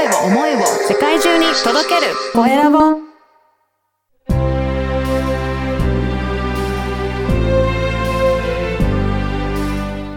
[0.00, 2.14] 声を思いを世界中に届ける。
[2.32, 2.78] コエラボ。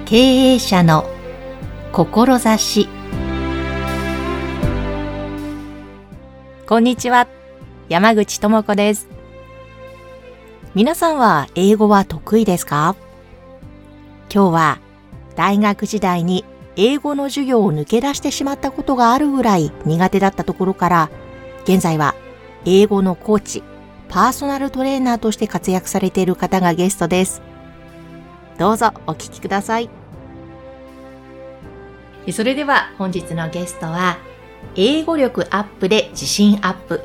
[0.05, 1.05] 経営者の
[1.91, 2.87] 志。
[6.65, 7.27] こんにちは。
[7.89, 9.09] 山口智子です。
[10.75, 12.95] 皆さんは英語は得意ですか？
[14.33, 14.79] 今日は
[15.35, 16.45] 大学時代に
[16.75, 21.09] 英語の授業を抜け出してしまったことがあるぐらい苦手だったところから、
[21.63, 22.15] 現在は
[22.65, 23.63] 英語のコーチ、
[24.09, 27.41] パーソナルトレーナーとして活躍されている方がゲストです。
[28.57, 29.89] どうぞお聞きください。
[32.31, 34.17] それでは本日のゲストは、
[34.75, 37.03] 英語力アップで自信アップ、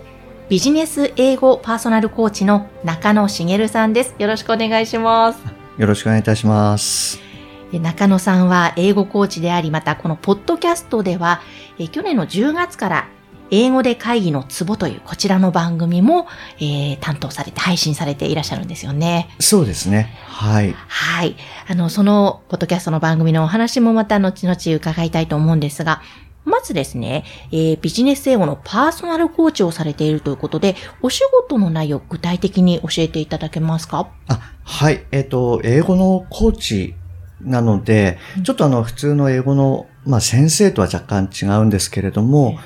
[0.48, 4.14] ビジネス英語パーソナルコーチの中野茂さんです。
[4.18, 5.40] よろしくお願いします。
[5.76, 7.27] よろしくお願いいたします。
[7.72, 11.42] 中野さんは英語コーチであり、またこのポッドキャストでは、
[11.78, 13.08] え去年の10月から
[13.50, 16.26] 英語で会議のツボというこちらの番組も、
[16.58, 19.28] えー、担当されて配信されていらっしゃるんですよね。
[19.38, 20.14] そうですね。
[20.26, 20.72] はい。
[20.72, 21.36] はい。
[21.68, 26.02] あの、そのポッドキャストの番組のお話もまた後々伺いたいと思うんですが、
[26.44, 34.08] まずですね、えー、ビジネス英語のパーソナルコーチをされているということで、お仕事の内容具体的に教えていただけますか？
[34.28, 35.04] あ、はい。
[35.10, 36.94] えっ、ー、と、英語のコーチ
[37.40, 42.58] なので、ちょっとあの、普通の英語の、まあ、先生とは若干違うんですけれども、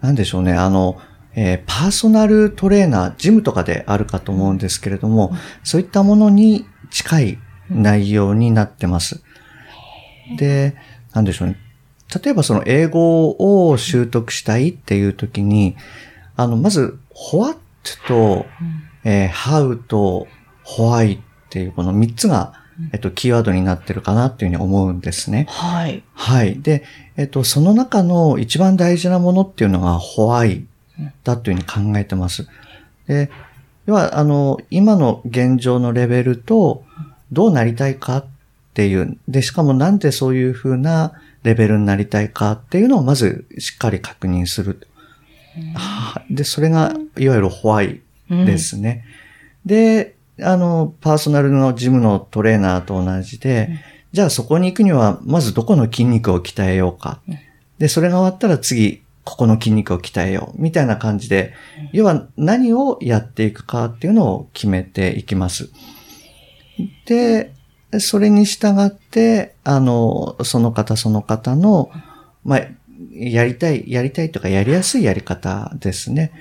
[0.00, 1.00] なんでしょうね、あの、
[1.34, 7.38] えー、パーソナルトレーナー、ジムとかであるかと思うんですけれども、そういったものに近い
[7.70, 9.22] 内容になってます。
[10.36, 10.76] で、
[11.14, 11.58] なんでしょうね。
[12.22, 13.36] 例えばその英語
[13.68, 15.76] を習得したいっていう時に、
[16.36, 16.98] あの、まず、
[17.32, 17.58] what
[18.06, 18.46] と、
[19.04, 20.26] えー、how と
[20.64, 22.52] why っていうこの3つが
[22.92, 25.46] えっと、キーワードになってるかなっていうふうに思うんですね。
[25.48, 26.02] はい。
[26.14, 26.60] はい。
[26.60, 26.84] で、
[27.16, 30.64] えっと、その中の一番大事なものっていうのが、ホワイ
[31.24, 32.48] だというふうに考えてます。
[33.06, 33.30] で、
[33.86, 36.84] 要は、あの、今の現状のレベルと、
[37.32, 38.24] どうなりたいかっ
[38.74, 41.12] ていう、で、しかもなんでそういうふうな
[41.42, 44.86] レベルになりたいかっていうのをまずしっかり確認する。
[46.30, 48.00] で、それが、いわゆるホワイ
[48.30, 49.04] ですね。
[49.64, 53.78] うん、で、あの、パーソナルのジムのトレーナーと同じで、うん、
[54.12, 57.20] じゃあそこに行くには、まずどこの筋肉を鍛えようか。
[57.78, 60.62] で、それが終わったら次、ここの筋肉を鍛えよう。
[60.62, 61.52] みたいな感じで、
[61.92, 65.70] 要は何をやっていくかっていうのを決めていきます。
[67.04, 67.52] で、
[67.98, 71.90] それに従って、あの、その方その方の、
[72.44, 72.60] まあ、
[73.12, 76.32] やりたい、やりたいとかやりやすいやり方ですね。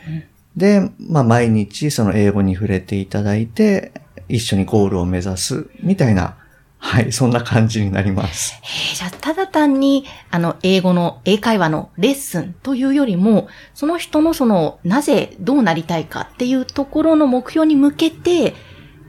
[0.57, 3.93] で、まあ毎日その英語に触れていただいて、
[4.27, 6.35] 一緒にゴールを目指すみたいな、
[6.79, 8.59] はい、そんな感じになります。
[8.95, 18.53] じゃあ、ただ単に、あの、英語の、英会話のレッスンというよりも、その人のその、なぜどうなりたいかっていうところの目標に向けて、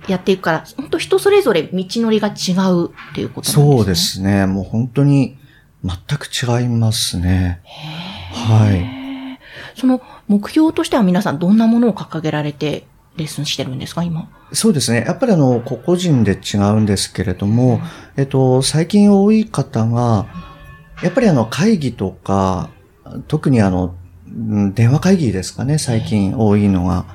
[0.07, 3.77] やっていくから、本当人それぞれ道のりが違うっていうことなんですね。
[3.77, 4.47] そうですね。
[4.47, 5.37] もう本当に
[5.85, 7.61] 全く違いますね。
[8.33, 9.79] はい。
[9.79, 14.29] その目標としては皆さんどんなものを掲げられてレッスンしてるんですか、今？
[14.53, 15.05] そうですね。
[15.07, 17.81] やっぱりあの、個々人で違うんですけれども、
[18.17, 20.27] えっと、最近多い方が、
[21.03, 22.71] やっぱりあの、会議とか、
[23.27, 23.95] 特にあの、
[24.75, 27.07] 電話会議ですかね、最近多いのが。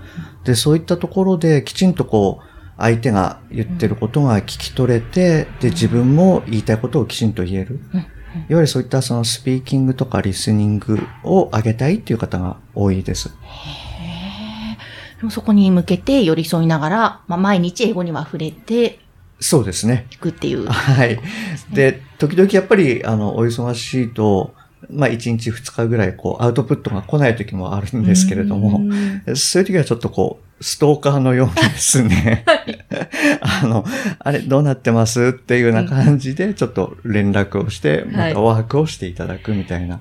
[0.43, 2.45] で、そういったところできちんとこう、
[2.77, 7.79] 相手が言ってることが聞き取れて、で、自分も言いたいことをきちんと言える。
[8.49, 13.29] いわゆるそういったそのスピーキングとかリスニングを上げたいっていう方が多いです。
[15.17, 18.99] でもそこに向けて寄り添いながら、まあ、毎日英語には触れて、
[19.39, 20.07] そうですね。
[20.11, 20.67] いくっていう。
[20.67, 21.19] はい。
[21.71, 24.53] で、時々やっぱり、あの、お忙しいと、
[24.89, 28.81] まあ、1日2日ぐらい、こう、アウトプットが来ない時もあるんですけれども、
[29.35, 32.45] そういう時はちょっとこう、ストーカーのようにですね、
[33.41, 33.85] あの、
[34.19, 35.29] あれ、どうなってます？
[35.29, 39.99] っていうような感じで、ちょっと連絡をして、またワークをしていただくみたいな、は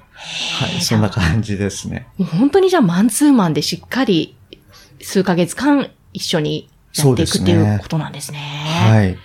[0.78, 2.06] い、そんな感じですね。
[2.19, 4.37] 本当にじゃあ、マンツーマンでしっかり、
[5.00, 8.38] 数ヶ月間一緒にやっていくっていうことなんですね。
[8.38, 9.19] はい。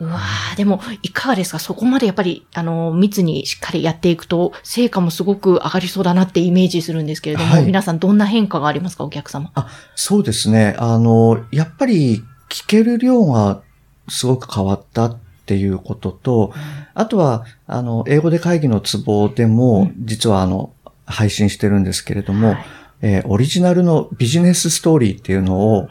[0.00, 1.58] うわーでも、いかがですか？
[1.58, 9.04] そこまでやっぱり、あの、密にしっかりやっていくと、成果もすごく上がりそうだなってイメージするんですけれども、はい、皆さんどんな変化がありますか？
[9.04, 9.50] お客様。
[9.54, 10.76] あ、そうですね。
[10.78, 13.60] あの、やっぱり、聞ける量が
[14.08, 16.62] すごく変わったっていうことと、うん、
[16.94, 20.72] あとは、あの、英語で会議のツボでも、実はあの、
[21.04, 22.64] 配信してるんですけれども、はい、
[23.02, 25.88] えー、オリジナルのビジネスストーリーっていうのを、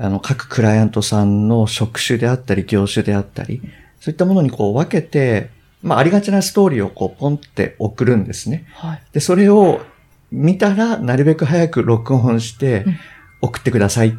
[0.00, 3.60] あの、各クライアントさんの職種であったり、業種であったり、
[4.00, 5.50] そういったものにこう分けて、
[5.82, 8.66] まあ、ありがちなストーリーをこう、ポンって送るんですね。
[8.74, 9.02] はい。
[9.12, 9.80] で、それを、
[10.30, 12.98] 見たら、なるべく早く録音してうん、
[13.40, 14.12] 送ってくださいっ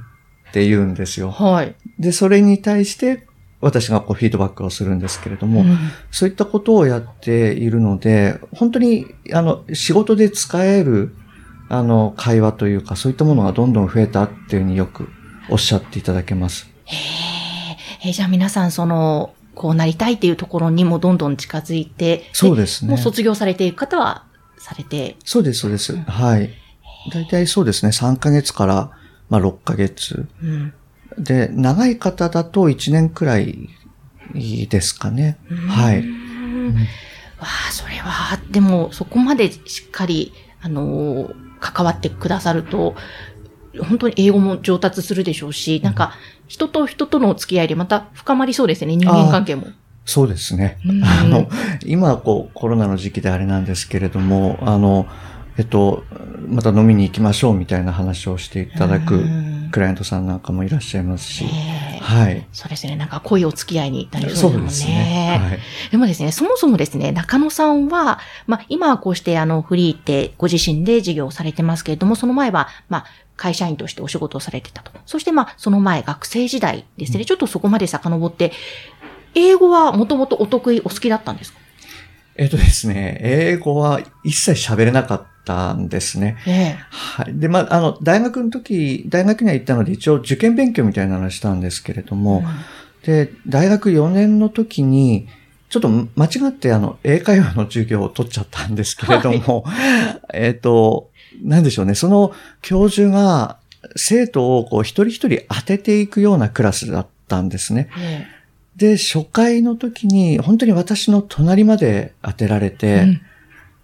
[0.52, 1.32] て言うんですよ。
[1.32, 1.76] はい。
[2.00, 3.28] で、それに対して、
[3.62, 5.78] 私がこうフィードバックをするんですけれども、うん
[6.12, 11.14] そういったことをやっているので、本当に、あの、仕事で使える、
[11.68, 15.10] あの、会話というか、そういったものがどんどん増えたっていうふうによく
[15.50, 16.68] おっしゃっていただけます。
[16.86, 17.00] へえ
[18.08, 24.24] えーじゃあ皆さんその、こうなりたいっていうところにもどんどん近づいて、そうですねもう卒業されていく方は
[24.58, 25.96] されて、そうです、そうです。
[25.98, 26.50] はい。
[27.14, 28.92] 大体そうですね、3ヶ月から、
[29.30, 30.28] まあ、6ヶ月。
[30.42, 30.74] うん。
[31.18, 33.70] で、長い方だと1年くらい
[34.34, 35.38] ですかね。
[35.68, 36.00] はい。
[36.00, 36.76] うん
[37.40, 42.96] わあ、それは、でも、そこまでしっかり、あのー関わってくださると、
[43.78, 46.14] 本当に英語も上達するでしょうし、なんか、
[46.48, 49.68] 人と人とのお付き合いでまた深まりそうですね、人間関係も。
[50.06, 50.80] そうですね。
[50.86, 51.48] うん あの、
[51.86, 55.08] 今はこう、コロナの時期であれなんですけれども、あの、
[55.58, 56.04] えっと、
[56.48, 61.48] また飲みに行きましょうみたいな話をしていただくうんクライアントさんなんかもいらっしゃいますし、え
[61.98, 62.48] えはい。
[62.52, 65.04] そうですね、なんか濃いお付き合いになりそそううでですすもんね。
[65.04, 65.40] ね。
[65.50, 65.60] はい。
[65.92, 73.06] でもですね、そもそもですね、中野さんは、まあ、今はこうしてあの、フリーってご自身で事業をされてますけれども、その前は、まあ、
[73.40, 74.92] 会社員としてお仕事をされてたと。
[75.06, 78.52] そしてまあ、その前、学生時代ですね、ちょっとそこまで遡って、
[79.34, 81.60] 英語はもともとお得意、お好きだったんですか？
[82.36, 86.38] えっとですね、英語は一切喋れなかったんですね。
[86.48, 86.78] ええ。
[86.90, 87.40] はい。
[87.40, 92.44] で、まあ、あの、大学の時、大学には行ったので一応受験勉強みたいなのをしたんですけれども、
[93.04, 95.28] で、大学4年の時に、
[95.70, 99.66] ちょっと間違ってあの、英会話の授業を取っちゃったんですけれども、
[100.34, 103.58] えっと、なんでしょうね、その教授が
[103.96, 107.90] 生徒をこう一人一人当てていくようなクラスだったんですね。
[107.98, 108.40] え
[108.80, 113.22] で、初回の時に本当に私の隣まで当てられえて、うん。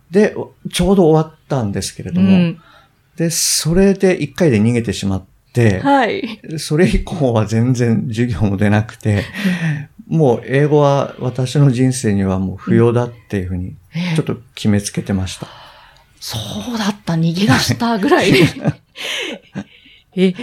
[0.10, 0.36] で、
[0.72, 2.62] ちょうど終わったんですけれども、うん。
[3.18, 6.40] で、それで一回で逃げてしまって、はい。
[6.58, 9.26] それ以降は全然授業も出なくて、
[10.08, 14.16] もう英語は私の人生にはもう不要だっていうふうに、ええ。
[14.16, 15.65] ちょっと決めつけてました。
[16.28, 16.40] そ
[16.74, 18.32] うだった、逃げ出したぐらい。
[20.16, 20.34] え、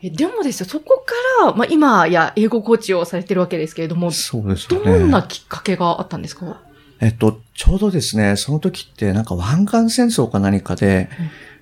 [0.00, 1.12] えでもですよ、そこか
[1.44, 4.98] ら、まあ今や英語コーチをされてるわけですけれども、そうですよどね。
[4.98, 6.60] んなきっかけがあったんですか？
[7.00, 11.08] えっと、ちょうどですね、その時ってなんか湾岸戦争か何かで、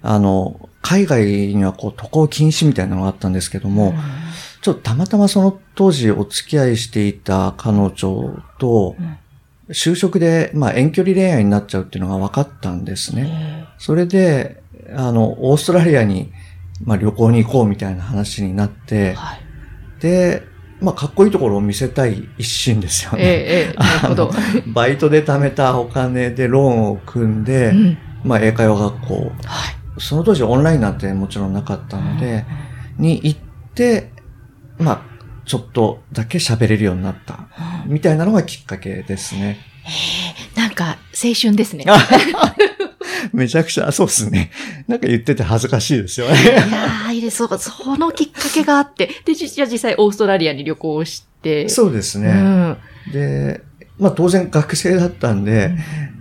[0.02, 3.94] あの、海外にはこう渡航禁止みたいなのがあったんですけども、
[4.60, 9.16] ちょっとたまたまその当時お付き合いしていた彼女とうん、
[9.70, 13.64] 就職で、まあ遠距離恋愛になっちゃうっていうのが分かったんですね。
[13.64, 14.62] えそれで、
[14.94, 16.32] あの、オーストラリアに、
[16.84, 19.40] まあ旅行に行こうみたいな話になっえて、はい。
[20.00, 20.42] で、
[20.80, 23.18] まあかっこいいところを見せたい一心ですよね。
[23.20, 24.30] ええええ なるほど。
[24.66, 29.30] バイトで貯めたお金でローンを組んで、うんまあ英会話学校、はい。
[29.98, 32.44] その当時オンラインなんてもちろんなかったので、
[32.98, 33.40] に行っ
[33.74, 34.10] て、
[34.78, 35.15] まあ、
[35.46, 37.48] ちょっとだけ喋れるようになった、
[37.86, 39.58] みたいなのがきっかけですね。
[40.56, 41.84] なんか、青春ですね。
[43.32, 44.50] めちゃくちゃ、そうですね。
[44.88, 46.34] なんか言ってて恥ずかしいですよね。
[46.42, 47.36] いやー、いいです。
[47.36, 51.68] そうそのきっかけがあって、で、じじゃあ実際オーストラリアに旅行して。
[51.68, 52.28] そうですね。
[52.28, 52.76] うん。
[53.12, 53.62] で、
[53.98, 55.76] まあ当然学生だったんで、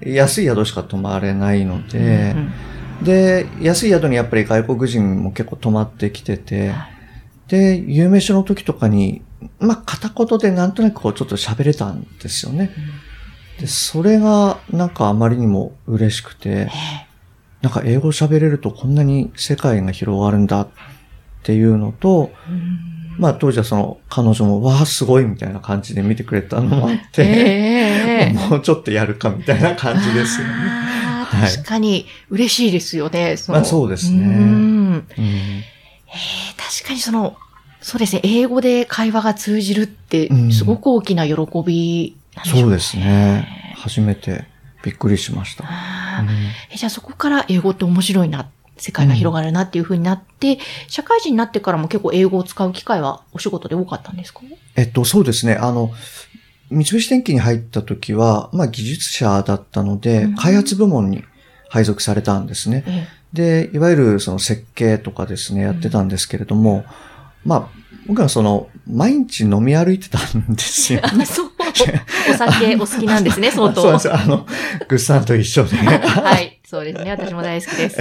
[0.06, 2.52] 安い宿しか泊まれないので、うん
[3.04, 6.90] で、安い宿にやっぱり外国人も結構泊まってきてて、は
[7.48, 9.22] で、夕飯の時とかに、
[9.60, 12.72] まあ片言でなんとなくこうちょっと喋れたんですよね。
[13.60, 16.70] で、それがなんかあまりにも嬉しくて、え
[17.62, 20.68] なんか英語喋れるとこんなに世界が広がるんだっ
[21.44, 22.32] ていうのと、
[23.18, 30.54] まあ当時はその彼女もわあすごいみたいな感じで見てくれたのもあって、ええ もうちょっとやるかみたいな感じですよね。
[31.32, 33.38] 確かに嬉しいですよね。
[33.38, 33.60] その。
[33.60, 34.18] まあそうですね。
[34.20, 34.24] うん。
[34.26, 35.06] うん。
[35.18, 35.76] えー
[36.70, 37.38] 確かにその、
[37.82, 41.34] そうですね、英語で会話が通じるってう、んすごく大きな喜
[41.66, 43.74] びなんでしょそうですね。
[43.78, 44.46] 初めて
[44.84, 45.66] びっくりしました。
[46.72, 50.58] えじゃあそこから英語って面白いな、世界が広がるなっていう風になって、
[50.88, 54.42] 社会人になってからも結構英語を使う機会はお仕事で多かったんですか？
[54.76, 55.56] えっと、そうですね。
[55.56, 55.92] あの、
[56.72, 61.24] 三菱電機に入った時は、まあ技術者だったので、うん開発部門に
[61.70, 62.84] 配属されたんですね。
[62.88, 66.86] えで、いわゆるその設計とかですね、やってたんですけれども、
[67.44, 67.68] まあ、
[68.08, 71.02] 僕はその、毎日飲み歩いてたんですよ。
[71.04, 71.52] え あそう。
[72.32, 73.82] お酒お好きなんですね、相当。
[73.82, 74.16] そうですよ。
[74.16, 74.46] あの、
[74.88, 75.76] グッさんと一緒で。
[75.78, 76.60] はい。
[76.66, 77.12] そうですね。
[77.12, 77.98] 私も大好きです。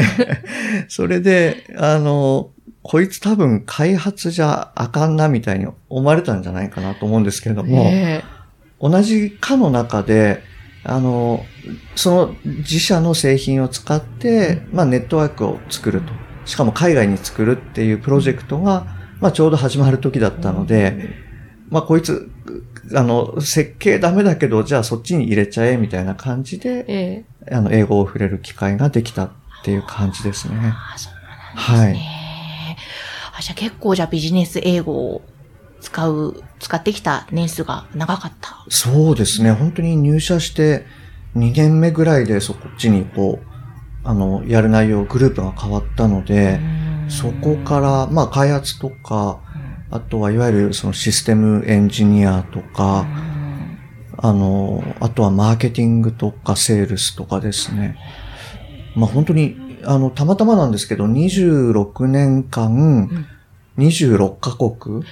[0.89, 2.51] それで、あの、
[2.83, 8.23] こいつ多分開発じゃあかんなみたいに思われたんじゃないかなと思うんですけれども、え
[8.81, 10.43] 同じ課の中で、
[10.85, 11.45] あの、
[11.97, 16.13] その自社の製品を使って、まあネットワークを作ると。
[16.45, 18.87] しかも海外に作るっていうプロジェクトが、
[19.21, 21.17] まあちょうど始まる時だったので、
[21.71, 22.31] まあこいつ、
[22.95, 29.31] あの、設計ダメだけど、じゃあそっちに入れちゃえみたいな感じで、ええあの、英語を触れる機会ができたっ
[29.65, 30.57] ていう感じですね。
[30.63, 31.13] ああ、そう
[31.67, 32.25] なんですね。
[33.37, 35.23] あじゃあ結構じゃあビジネス英語を
[35.85, 38.65] 使う、使ってきた年数が長かった。
[38.71, 39.53] そうですね。
[39.53, 40.87] 本当に入社して
[41.37, 43.47] 2年目ぐらいでそっちにこう、
[44.03, 46.59] あの、やる内容、グループが変わったので、
[47.09, 49.41] そこから、まあ開発とか、
[49.91, 53.07] あとはいわゆるそのシステムエンジニアとか、
[54.17, 57.99] あの、あとはマーケティングとかセールスとかですね。
[58.97, 63.27] まあ本当に、あの、たまたまなんですけど、26年間、
[63.79, 65.05] 26カ国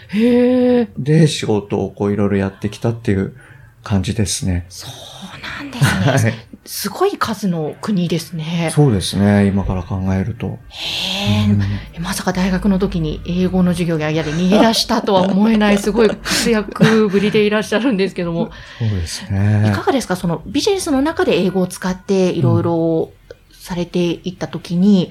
[0.99, 3.35] で仕事をこういろいろやってきたっていう
[3.83, 4.67] 感じですね。
[4.69, 6.31] そうなんですね。
[6.31, 6.47] はい。
[6.65, 8.71] すごい数の国ですね。
[8.73, 9.47] そうですね。
[9.47, 10.61] 今から考えると。
[10.69, 19.73] へうんえ、まさか大学の時に英語の授業が嫌で逃げ出したとは思えない、すごい活躍ぶりでいらっしゃるんですけども、そうですいかね。
[19.85, 20.15] がですか？
[20.15, 23.11] そのビジネスの中で英語を使っていろいろ
[23.51, 25.11] されていった時に、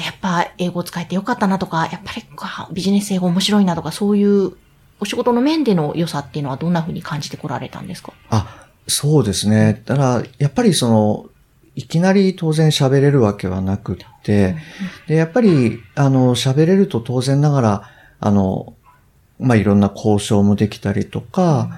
[0.00, 2.24] やっぱ英語を使えてよかったなとか、やっぱり
[2.72, 4.52] ビジネス英語面白いなとか、そういう
[5.00, 8.12] お仕事の面での良さっていうのはどんな風に感じてこられたんですか？
[8.30, 9.82] あ、そうですね。
[9.84, 11.26] ただ、やっぱりその、
[11.74, 14.56] いきなり当然喋れるわけはなくって、
[15.08, 18.74] で、やっぱり、あの、喋れると当然ながら、あの、
[19.38, 21.70] まあ、いろんな交渉もできたりとか、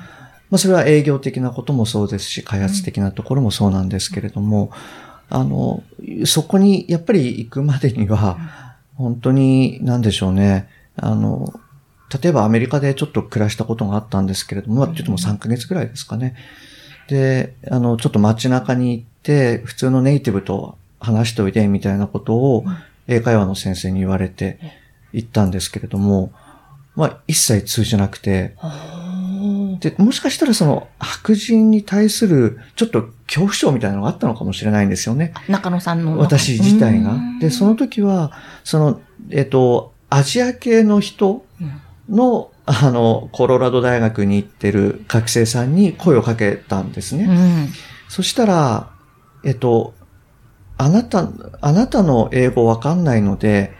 [0.50, 4.70] まあ、それは営業的なこともそうですし、開発的なところもそうなんですけれども、
[5.30, 5.82] あの、
[6.24, 8.38] そこにやっぱり行くまでには、
[8.96, 11.52] 本当に、なんでしょうね、あの、
[12.22, 16.36] 例えばアメリカでちょっと暮らしたことがあったんですけれども、まあ、ちょっともう3ヶ月ぐらいですかね。
[17.08, 22.64] で、あの、ちょっと街中に行って、普通のネイティブと話しておいで、みたいなことを、
[23.06, 24.58] 英会話の先生に言われて
[25.12, 26.32] 行ったんですけれども、
[26.94, 28.54] まあ、一切通じなくて、
[29.80, 35.32] で、もしかしたらその白人に対するちょっと恐怖症みたいなのがあったのかもしれないんですよね。
[35.48, 36.18] 中野さんの。
[36.18, 37.16] 私自体がう。
[37.16, 38.32] んで、その時は、
[38.64, 39.00] その、
[39.30, 41.44] えっと、アジア系の人
[42.08, 47.24] の、あの、コロラド大学に行ってる学生さんに声をかけたんですね。
[47.24, 47.68] うん。
[48.08, 48.90] そしたら、
[49.44, 49.94] えっと、
[50.76, 51.28] あなた、
[51.60, 53.72] あなたの英語わかんないので、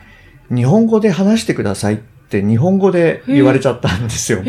[0.54, 4.42] 日本語で話してくださいって日本語で言われちゃったんですよ。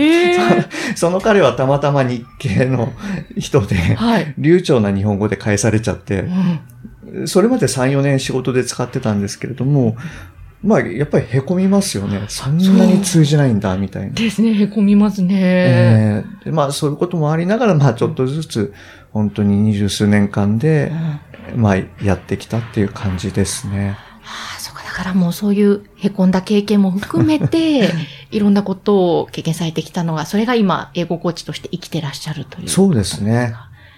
[0.95, 2.93] その彼はたまたま日系の
[3.37, 4.33] 人で、はい。
[4.37, 6.21] 流暢な日本語で返されちゃって
[7.13, 9.95] う、んそれまで3、4年仕事で使ってたんですけれども、
[10.65, 12.25] まあ、やっぱり凹みますよね。
[12.27, 14.13] そんなに通じないんだ、みたいな。
[14.13, 15.35] ですね、へこみますね。
[15.39, 18.73] ええでまあ、そういうこともありながら、まあ、ちょっとずつ、
[19.11, 20.91] 本当に二十数年間で
[21.53, 23.95] うん、まあ、やってきたっていう感じですね。
[24.95, 25.03] か。
[25.03, 27.89] らもうそういう凹んだ経験も含めて、
[28.31, 32.69] いろんなことを経験されてきたのが、それが今、英語コーチとして生きてらっしゃるという。
[32.69, 33.53] そうですね。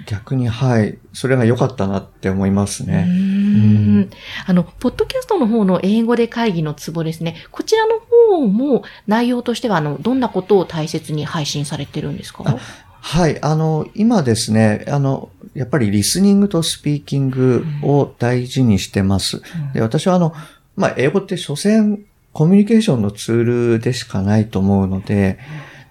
[0.05, 0.97] 逆に、はい。
[1.11, 3.03] それが良かったなって思いますね。
[3.03, 4.09] ん
[4.45, 7.35] あの、ポッドキャストの方の英語で会議のツボですね。
[7.51, 7.99] こちらの
[8.29, 12.57] 方も内容としては、あの、どんなことを大切に配信されてるんですか？
[12.99, 13.41] はい。
[13.41, 19.41] あの、今ですね、あの、やっぱりリスニングとスピーキングを大事にしてます。
[19.73, 20.33] で、私はあの、
[20.77, 21.99] まあ、英語って所詮
[22.31, 23.43] コミュニケーションのツー
[23.73, 25.39] ルでしかないと思うので、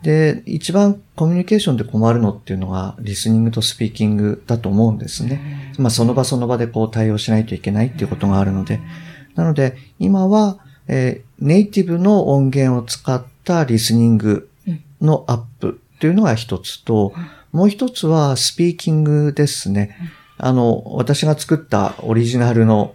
[0.03, 5.75] で、一番コミュニケーションで困るのっていうのが、リスニングとスピーキングだと思うんですね。
[5.79, 8.81] まあ、その場その場でこう対応しないといけないっていうことがあるので。
[9.35, 14.49] なので、今は、えーネイティブの音源を使ったリスニング
[15.01, 17.13] のアップっていうのが一つと、
[17.53, 19.97] もう一つはスピーキングですね。
[20.39, 22.95] あの、私が作ったオリジナルの、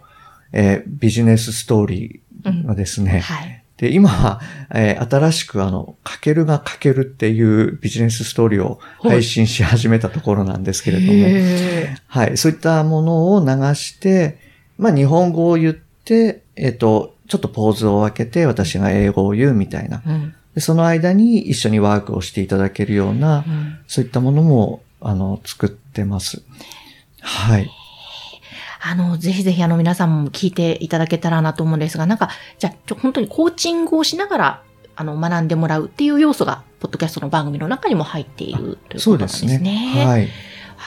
[0.52, 3.64] えービジネスストーリーがですね、はい。
[3.76, 4.40] で、今は、
[4.74, 14.38] えー新しくあの、かけるがかけるっていうビジネスストーリーを配信し始めたところなんですけれども、へはい、そういったものを流して、
[14.78, 19.98] まあ日本語を言って、えっ、と、ちょっとポーズを分けて私が英語を言うみたいな。
[19.98, 26.42] ーうんでその間に一緒にワークをしていただけるような、うんそういったものも、あの、作ってます。
[27.20, 27.70] はい。
[28.84, 34.62] あの、ぜひぜひあの皆さんも聞いていただけたらなと思うんですが、なんか、じゃあ、ちょ本当にコーチングをしながら、
[34.96, 39.52] あの、学んでもらうっていう要素が、ポッドキャストの番組の中にも入っているということなんですね。
[39.52, 40.04] そうですね。
[40.04, 40.22] はい。
[40.22, 40.28] わ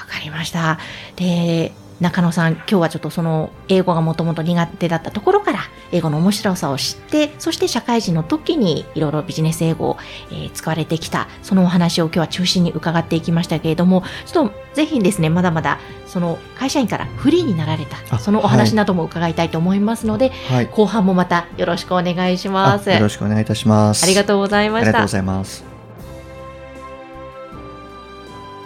[0.10, 0.78] かりました。
[1.16, 1.72] で、
[2.02, 5.60] 中野さん、今日はちょっとその英語がもともと苦手だったところから
[5.94, 9.98] 英語の面白さを知って、そして社会人の時にいろいろビジネス英語を、
[10.30, 20.68] えー使われてきた、そのお話を今日は中心に伺っていきましたけれども、ちょっとぜひですね、まだまだその会社員からフリーになられた、あそのお話なども伺いたいと思いますので、はい。
[20.68, 22.92] 後半もまたよろしくお願いします。
[22.92, 24.04] あよろしくお願いいたします。
[24.04, 25.12] ありがとうございましたありがとうご。
[25.14, 25.64] ざいます。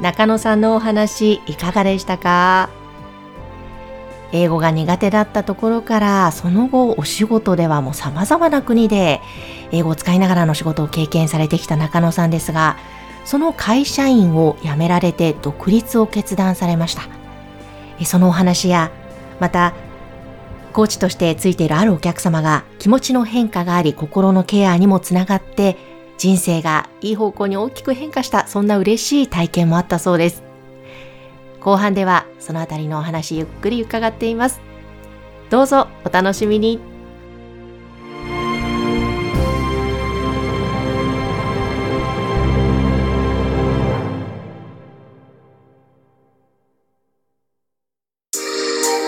[0.02, 2.70] 中野さんのお話いかがでしたか？
[4.32, 9.22] 英語が苦手だったところからその後お仕事ではもう様々な国で
[9.72, 12.78] 英語を使いながらの仕事を経験されてきた中野さんですが
[13.26, 17.04] その会社員を辞められて独立を決断されました。
[18.06, 18.92] そのお話や
[19.40, 19.74] また
[20.74, 25.78] コーチとしてついているあるお客様が気持ちの変化があり心のケアにもつながって
[26.18, 30.49] 人生がいい方向に大きく変化したそんな嬉しい体験もあったそうです。
[31.62, 34.62] 後半ではそのあたりのお話ゆっくり伺っています。
[35.50, 36.80] どうぞお楽しみに。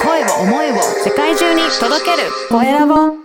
[0.04, 2.30] 声を思いを世界中に届ける。
[2.50, 3.21] コエラボ。